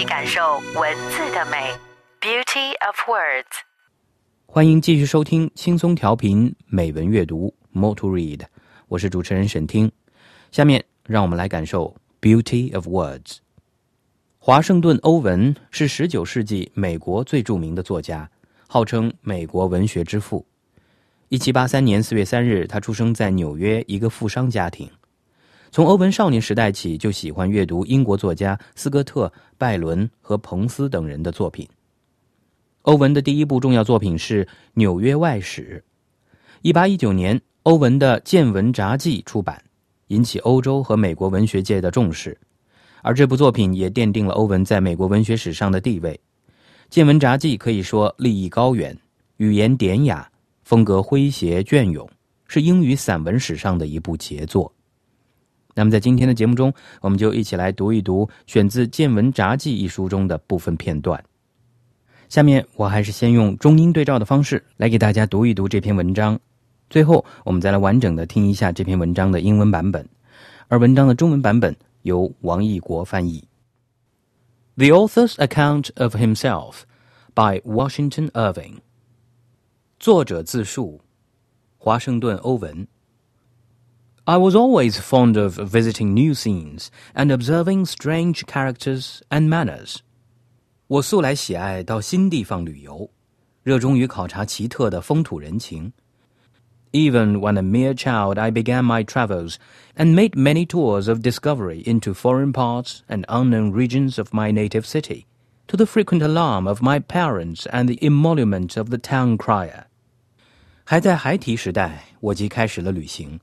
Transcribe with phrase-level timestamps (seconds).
[0.00, 0.40] 起感受
[0.80, 1.74] 文字的美
[2.22, 3.44] ，Beauty of Words。
[4.46, 8.40] 欢迎继续收听轻松调频美文阅读，Motu Read
[8.88, 9.92] 我是主持人沈听。
[10.50, 13.40] 下面让我们来感受 Beauty of Words。
[14.38, 18.30] 华盛顿·欧文是十九世纪美国最著名的作家，
[18.68, 20.46] 号称美国文学之父。
[21.28, 24.90] 一七八三年四月三日，他出生在纽约一个富商家庭。
[25.72, 31.68] 从欧文少年时代起，就喜欢阅读英国作家斯科特、拜伦和彭斯等人的作品。
[32.82, 35.84] 欧文的第一部重要作品是《纽约外史》。
[36.62, 39.62] 一八一九年，欧文的《见闻札记》出版，
[40.08, 42.36] 引起欧洲和美国文学界的重视，
[43.02, 46.18] 而这部作品也奠定了欧文在美国文学史上的地位。
[46.88, 48.98] 《见闻札记》可以说立意高远，
[49.36, 50.28] 语言典雅，
[50.64, 52.10] 风格诙谐隽永，
[52.48, 54.72] 是英语散文史上的一部杰作。
[55.74, 61.22] 那么，在今天的节目中，我们就一起来读一读选自《见闻札记》一书中的部分片段。
[62.28, 66.38] 下面我还是先用中英对照的方式来给大家读一读这篇文章，
[66.88, 70.08] 最后我们再来完整的听一下这篇文章的英文版本，
[70.68, 73.44] 而文章的中文版本由王义国翻译。
[74.76, 76.82] The author's account of himself
[77.34, 78.78] by Washington Irving。
[79.98, 81.00] 作者自述：
[81.78, 82.86] 华盛顿·欧文。
[84.29, 89.97] I was always fond of visiting new scenes and observing strange characters and manners.
[90.87, 93.09] 我素来喜爱到新地方旅游，
[93.63, 95.93] 热衷于考察奇特的风土人情。
[96.91, 99.57] Even when a mere child, I began my travels
[99.95, 104.85] and made many tours of discovery into foreign parts and unknown regions of my native
[104.85, 105.25] city,
[105.67, 109.85] to the frequent alarm of my parents and the emolument of the town crier.
[110.83, 113.39] 还在孩提时代，我即开始了旅行，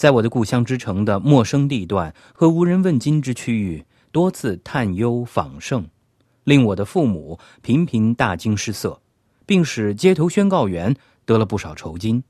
[0.00, 5.88] 在我的故乡之城的陌生地段和无人问津之区域，多次探幽访胜。
[6.44, 9.00] 令我的父母频频大惊失色，
[9.44, 10.94] 并使街头宣告员
[11.24, 12.22] 得了不少酬金。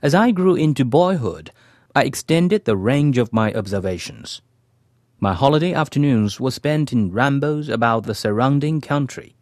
[0.00, 1.46] As I grew into boyhood,
[1.92, 4.38] I extended the range of my observations.
[5.20, 9.34] My holiday afternoons were spent in rambles about the surrounding country.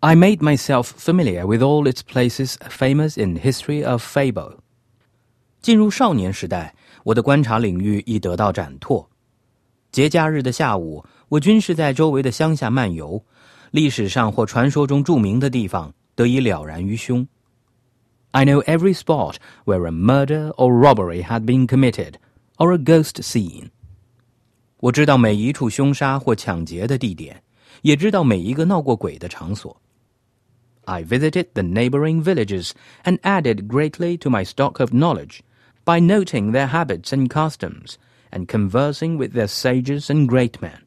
[0.00, 4.56] I made myself familiar with all its places famous in history of fable.
[5.63, 6.75] 进入少年时代，
[7.05, 9.09] 我的观察领域亦得到展拓。
[9.93, 13.23] 节假日的下午，我均是在周围的乡下漫游，
[13.71, 17.25] 历史上或传说中著名的地方得以了然于胸。
[18.31, 22.15] I know every spot where a murder or robbery had been committed,
[22.57, 23.69] or a ghost seen.
[24.81, 27.41] 我知道每一处凶杀或抢劫的地点，
[27.83, 29.81] 也知道每一个闹过鬼的场所。
[30.83, 32.71] I visited the neighboring villages
[33.05, 35.39] and added greatly to my stock of knowledge
[35.84, 37.94] by noting their habits and customs
[38.30, 40.80] and conversing with their sages and great men.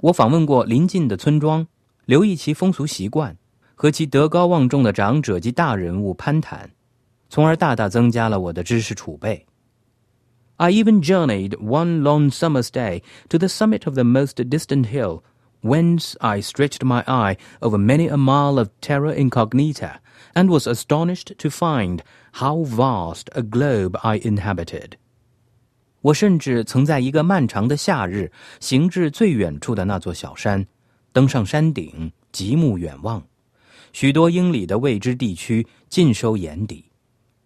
[0.00, 1.66] 我访问过邻近的村庄，
[2.04, 3.36] 留意其风俗习惯，
[3.74, 6.70] 和其德高望重的长者及大人物攀谈，
[7.28, 9.46] 从而大大增加了我的知识储备。
[10.56, 15.22] I even journeyed one long summer's day to the summit of the most distant hill,
[15.62, 20.00] whence I stretched my eye over many a mile of terra incognita,
[20.34, 22.02] and was astonished to find
[22.36, 24.92] how vast a globe I inhabited.
[26.00, 30.66] 我甚至曾在一个漫长的夏日行至最远处的那座小山，
[31.12, 33.22] 登上山顶，极目远望，
[33.92, 36.86] 许多英里的未知地区尽收眼底，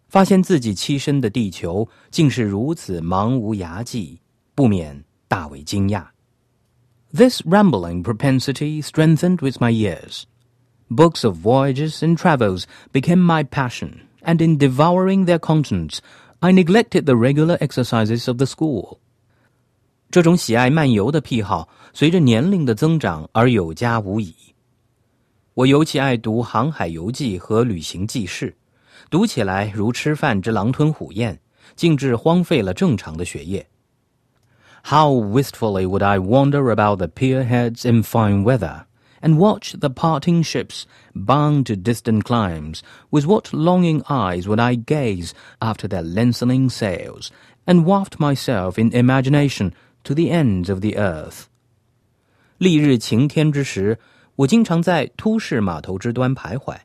[0.08, 4.20] 发现自己栖身的地球竟是如此茫无涯际，
[4.54, 6.06] 不免大为惊讶。
[7.12, 10.22] This rambling propensity strengthened with my years.
[10.88, 15.98] Books of voyages and travels became my passion, and in devouring their contents,
[16.40, 18.98] I neglected the regular exercises of the school.
[20.10, 24.34] 这种喜爱漫游的癖好，随着年龄的增长而有加无已。
[25.54, 28.54] 我尤其爱读航海游记和旅行记事，
[29.08, 31.38] 读起来如吃饭之狼吞虎咽，
[31.74, 33.66] 竟至荒废了正常的学业。
[34.84, 38.84] How wistfully would I wander about the pierheads in fine weather!
[39.20, 40.84] and watch the parting ships
[41.14, 42.80] bound to distant climes,
[43.10, 47.30] with what longing eyes would I gaze after their lengthening sails,
[47.64, 49.72] and waft myself in imagination
[50.04, 51.46] to the ends of the earth.
[52.58, 53.98] 丽日晴天之时，
[54.36, 56.76] 我经常在都市码头之端徘徊，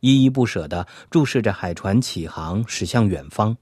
[0.00, 3.56] 依依不舍地注视着海船起航驶向远方。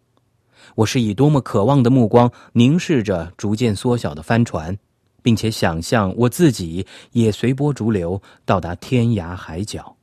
[0.74, 4.76] 我是以多么渴望的目光凝视着逐渐缩小的帆船，
[5.21, 9.97] 并且想象我自己也随波逐流到达天涯海角。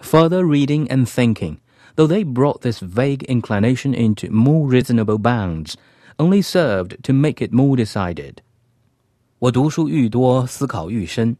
[0.00, 1.58] Further reading and thinking,
[1.96, 5.74] though they brought this vague inclination into more reasonable bounds,
[6.16, 8.36] only served to make it more decided.
[9.38, 11.36] 我读书愈多，思考愈深。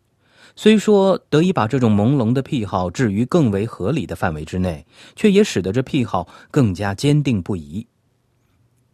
[0.57, 4.85] 虽说得以把这种朦胧的癖好置于更为合理的范围之内，
[5.15, 7.87] 却也使得这癖好更加坚定不移。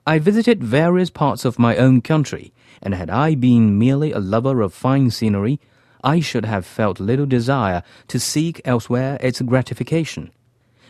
[0.06, 2.52] I visited various parts of my own country,
[2.82, 5.60] and had I been merely a lover of fine scenery,
[6.02, 10.32] I should have felt little desire to seek elsewhere its gratification.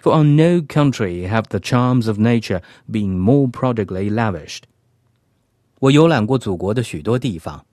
[0.02, 4.63] For on no country have the charms of nature been more prodigally lavished.
[5.80, 7.66] 我游览过祖国的许多地方，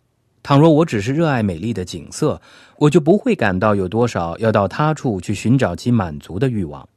[0.43, 2.41] 倘若我只是热爱美丽的景色，
[2.79, 6.89] 我就不会感到有多少要到他处去寻找其满足的欲望，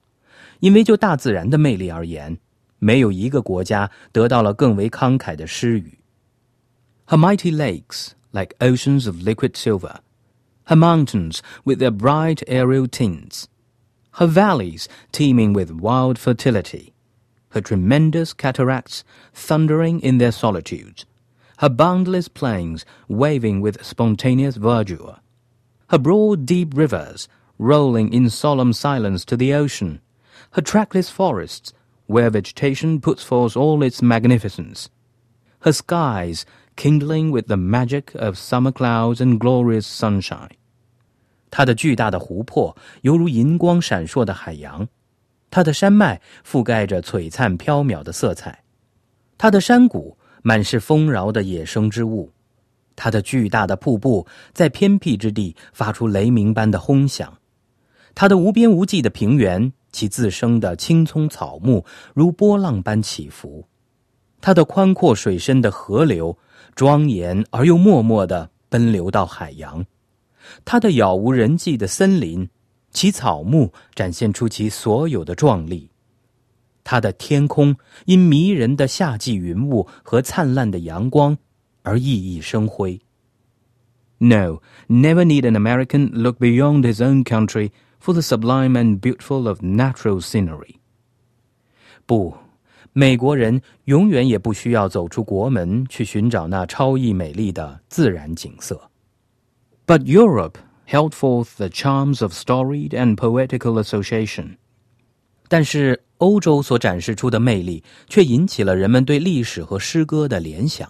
[0.59, 2.37] 因为就大自然的魅力而言，
[2.79, 5.99] 没有一个国家得到了更为慷慨的施予。
[7.07, 9.99] Her mighty lakes, like oceans of liquid silver,
[10.65, 13.45] her mountains with their bright aerial tints,
[14.13, 16.93] her valleys teeming with wild fertility,
[17.49, 19.03] her tremendous cataracts
[19.33, 21.05] thundering in their solitudes,
[21.59, 25.19] her boundless plains waving with spontaneous verdure,
[25.89, 27.27] her broad deep rivers
[27.57, 30.01] rolling in solemn silence to the ocean,
[30.51, 31.73] her trackless forests
[32.06, 34.86] where vegetation puts forth all its magnificence,
[35.60, 36.44] her skies
[36.76, 40.50] kindling with the magic of summer clouds and glorious sunshine.
[41.50, 44.88] 它的巨大的湖泊犹如银光闪烁的海洋，
[45.50, 48.64] 它的山脉覆盖着璀璨飘渺的色彩，
[49.38, 52.32] 它的山谷满是丰饶的野生之物，
[52.94, 57.38] 它的巨大的瀑布在偏僻之地发出雷鸣般的轰响，
[58.14, 61.82] 它的无边无际的平原，其自生的青葱草木
[62.12, 63.66] 如波浪般起伏，
[64.42, 66.36] 它的宽阔水深的河流
[66.74, 69.86] 庄严而又默默地奔流到海洋。
[70.66, 72.46] 它的杳无人迹的森林，
[72.90, 75.88] 其草木展现出其所有的壮丽；
[76.84, 81.38] 它的天空因迷人的夏季云雾和灿烂的阳光
[81.80, 83.00] 而熠熠生辉。
[84.18, 87.70] No, never need an American look beyond his own country
[88.05, 90.75] for the sublime and beautiful of natural scenery.
[92.05, 92.35] 不，
[92.93, 98.89] 美国人永远也不需要走出国门去寻找那超逸美丽的自然景色。
[99.85, 100.55] but Europe
[100.87, 104.57] held forth the charms of storied and poetical association.
[105.47, 110.89] 但是欧洲所展示出的魅力，却引起了人们对历史和诗歌的联想。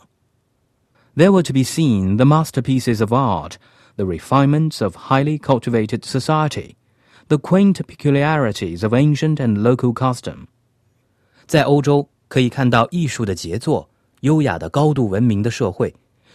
[1.16, 3.54] There were to be seen the masterpieces of art,
[3.96, 6.75] the refinements of highly cultivated society,
[7.28, 10.48] the quaint peculiarities of ancient and local custom.
[11.46, 13.90] 在欧洲可以看到艺术的杰作，
[14.22, 15.94] 优雅的高度文明的社会。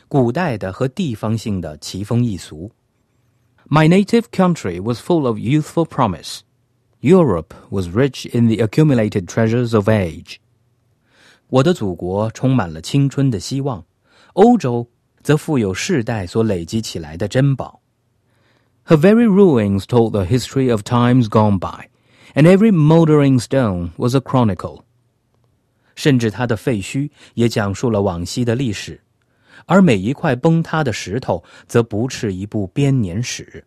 [0.09, 2.71] 古代的和地方性的奇风异俗。
[3.69, 6.43] My native country was full of youthful promise.
[7.01, 10.37] Europe was rich in the accumulated treasures of age.
[11.49, 13.85] 我的祖国充满了青春的希望，
[14.35, 14.89] 欧洲
[15.23, 17.80] 则富有世代所累积起来的珍宝。
[18.85, 21.89] Her very ruins told the history of times gone by,
[22.35, 24.83] and every mouldering stone was a chronicle.
[25.95, 29.01] 甚至它的废墟也讲述了往昔的历史。
[29.67, 33.65] 而每一块崩塌的石头则不是一部编年史。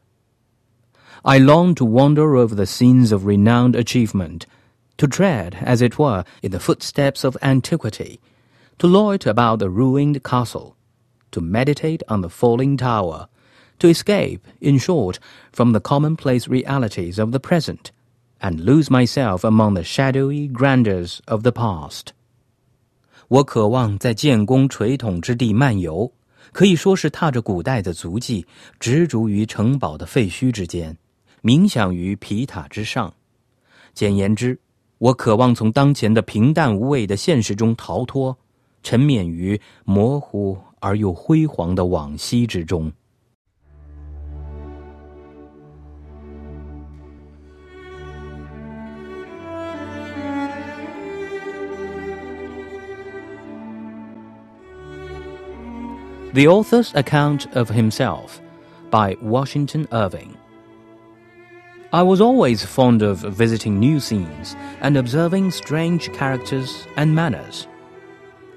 [1.23, 4.43] I long to wander over the scenes of renowned achievement,
[4.97, 8.19] to tread, as it were, in the footsteps of antiquity,
[8.77, 10.75] to loiter about the ruined castle,
[11.31, 13.27] to meditate on the falling tower,
[13.78, 15.16] to escape, in short,
[15.52, 17.90] from the commonplace realities of the present,
[18.40, 22.08] and lose myself among the shadowy grandeurs of the past.
[23.28, 26.12] 我渴望在建功垂统之地漫游，
[26.52, 28.46] 可以说是踏着古代的足迹，
[28.78, 30.96] 执着于城堡的废墟之间，
[31.42, 33.12] 冥想于皮塔之上。
[33.94, 34.58] 简言之，
[34.98, 38.36] 我渴望从当前的平淡无味的现实中逃脱，
[38.82, 42.92] 沉湎于模糊而又辉煌的往昔之中。
[56.34, 58.40] The Author's Account of Himself
[58.90, 60.36] by Washington Irving.
[61.92, 67.68] I was always fond of visiting new scenes and observing strange characters and manners.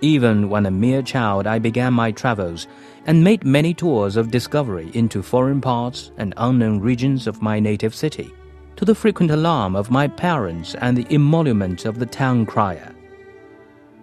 [0.02, 2.66] Even when a mere child, I began my travels
[3.06, 7.94] and made many tours of discovery into foreign parts and unknown regions of my native
[7.94, 8.34] city,
[8.78, 12.96] to the frequent alarm of my parents and the emolument of the town crier.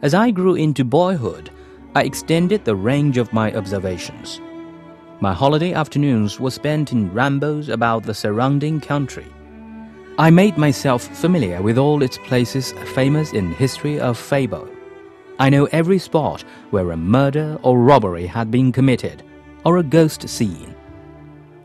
[0.00, 1.50] As I grew into boyhood,
[1.96, 4.40] I extended the range of my observations.
[5.20, 9.26] My holiday afternoons were spent in rambles about the surrounding country.
[10.18, 14.68] I made myself familiar with all its places famous in history of fable.
[15.38, 19.22] I know every spot where a murder or robbery had been committed,
[19.64, 20.74] or a ghost seen.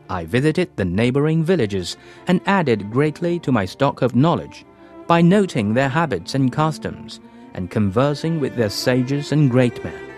[0.08, 1.96] I visited the neighboring villages
[2.28, 4.64] and added greatly to my stock of knowledge
[5.08, 7.18] by noting their habits and customs
[7.54, 10.09] and conversing with their sages and great men.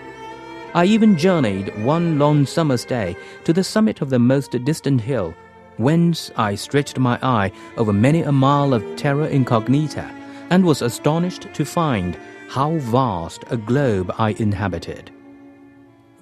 [0.74, 3.14] I even journeyed one long summer's day
[3.44, 5.34] to the summit of the most distant hill,
[5.76, 10.10] whence I stretched my eye over many a mile of terra incognita
[10.48, 15.10] and was astonished to find how vast a globe I inhabited.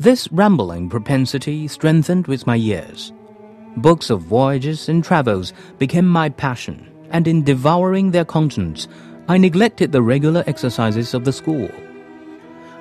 [0.01, 3.13] This rambling propensity strengthened with my years.
[3.77, 8.89] Books of voyages and travels became my passion, and in devouring their contents,
[9.29, 11.69] I neglected the regular exercises of the school.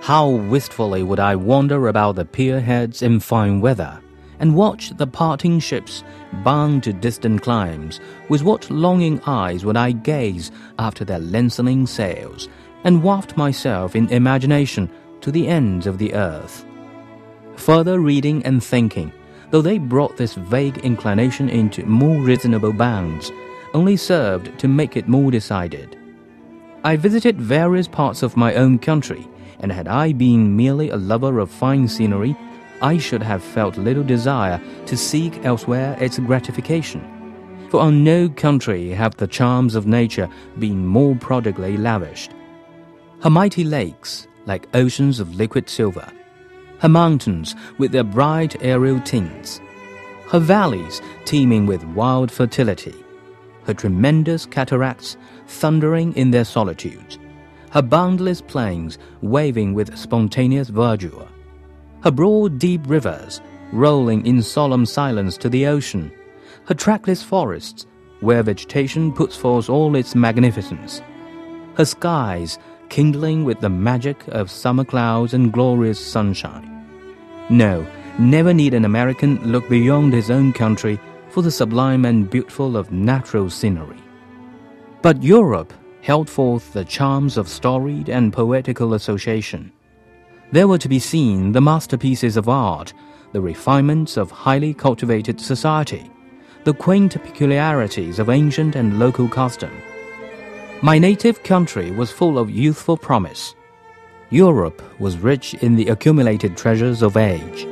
[0.02, 4.00] How wistfully would I wander about the pier heads in fine weather,
[4.40, 6.04] and watch the parting ships
[6.44, 12.48] bound to distant climes, with what longing eyes would I gaze after their lengthening sails,
[12.86, 14.90] and waft myself in imagination
[15.22, 16.66] to the ends of the earth.
[17.58, 19.12] Further reading and thinking,
[19.52, 23.32] though they brought this vague inclination into more reasonable bounds,
[23.74, 25.98] only served to make it more decided.
[26.84, 29.28] I visited various parts of my own country,
[29.60, 32.36] and had I been merely a lover of fine scenery,
[32.82, 37.02] I should have felt little desire to seek elsewhere its gratification.
[37.70, 42.32] For on no country have the charms of nature been more prodigally lavished.
[43.22, 46.10] Her mighty lakes, like oceans of liquid silver,
[46.80, 49.60] her mountains with their bright aerial tints,
[50.30, 52.96] her valleys teeming with wild fertility,
[53.66, 57.20] her tremendous cataracts thundering in their solitudes,
[57.72, 61.28] her boundless plains waving with spontaneous verdure,
[62.04, 66.12] her broad deep rivers rolling in solemn silence to the ocean,
[66.66, 67.86] her trackless forests
[68.22, 71.02] where vegetation puts forth all its magnificence,
[71.76, 72.58] her skies
[72.90, 76.66] kindling with the magic of summer clouds and glorious sunshine.
[77.50, 77.86] No,
[78.18, 81.00] never need an American look beyond his own country
[81.30, 84.02] for the sublime and beautiful of natural scenery.
[85.02, 85.74] But Europe
[86.10, 89.72] held forth the charms of storied and poetical association.
[90.52, 92.94] There were to be seen the masterpieces of art,
[93.32, 96.10] the refinements of highly cultivated society,
[96.64, 99.70] the quaint peculiarities of ancient and local custom.
[100.82, 103.54] My native country was full of youthful promise.
[104.32, 107.68] Europe was rich in the accumulated treasures of age.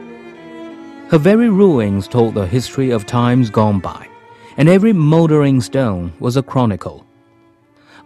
[1.10, 4.08] Her very ruins told the history of times gone by,
[4.58, 7.07] and every mouldering stone was a chronicle.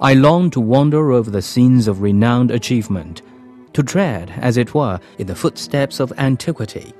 [0.03, 3.22] I longed to wander over the scenes of renowned achievement,
[3.74, 6.91] to tread, as it were, in the footsteps of antiquity,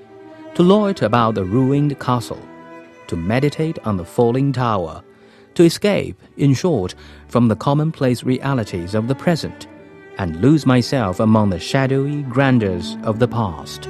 [0.53, 2.39] to loiter about the ruined castle,
[3.08, 5.03] to meditate on the falling tower,
[5.55, 6.93] to escape, in short,
[7.27, 9.65] from the commonplace realities of the present,
[10.20, 13.89] and lose myself among the shadowy grandeurs of the past.